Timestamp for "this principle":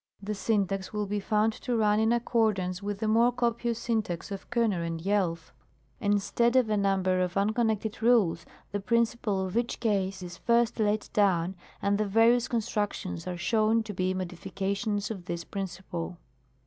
15.25-16.17